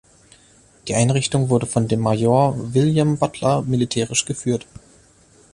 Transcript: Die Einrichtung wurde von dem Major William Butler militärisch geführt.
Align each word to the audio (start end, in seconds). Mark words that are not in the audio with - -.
Die 0.87 0.95
Einrichtung 0.95 1.49
wurde 1.49 1.67
von 1.67 1.87
dem 1.87 1.99
Major 1.99 2.55
William 2.73 3.19
Butler 3.19 3.61
militärisch 3.61 4.25
geführt. 4.25 4.65